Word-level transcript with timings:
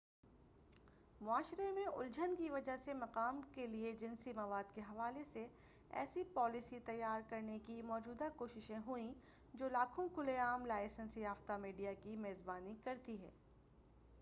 معاشرے 1.21 1.69
میں 1.71 1.85
الجھن 1.87 2.33
کی 2.35 2.49
وجہ 2.49 2.77
سے 2.77 2.93
مقام 2.93 3.41
کے 3.51 3.65
لئے 3.67 3.91
جنسی 3.99 4.33
مواد 4.33 4.73
کے 4.75 4.81
حوالے 4.81 5.23
سے 5.23 5.45
ایسی 5.91 6.23
پالیسی 6.33 6.79
تیار 6.85 7.29
کرنے 7.29 7.59
کی 7.65 7.81
موجودہ 7.83 8.29
کوششیں 8.35 8.79
ہوئیں 8.87 9.13
جو 9.53 9.69
لاکھوں 9.69 10.07
کھلے 10.15 10.37
عام 10.39 10.65
لائسنس 10.65 11.17
یافتہ 11.17 11.57
میڈیا 11.57 11.93
کی 12.03 12.15
میزبانی 12.17 12.75
کرتی 12.83 13.21
ہے 13.21 13.29